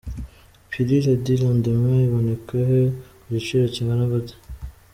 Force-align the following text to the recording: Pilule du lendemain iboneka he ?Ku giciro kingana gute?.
Pilule 0.71 1.21
du 1.23 1.35
lendemain 1.41 1.99
iboneka 2.05 2.57
he 2.69 2.79
?Ku 3.21 3.27
giciro 3.33 3.65
kingana 3.73 4.05
gute?. 4.11 4.33